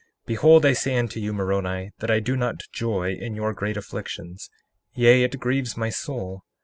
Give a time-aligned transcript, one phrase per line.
[0.25, 4.49] Behold, I say unto you, Moroni, that I do not joy in your great afflictions,
[4.95, 6.41] yea, it grieves my soul.